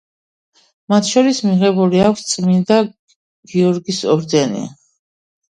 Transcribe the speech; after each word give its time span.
მათ 0.93 1.09
შორის 1.09 1.41
მიღებული 1.47 2.01
აქვს 2.05 2.25
წმინდა 2.33 2.79
გიორგის 3.53 4.03
ორდენი. 4.17 4.65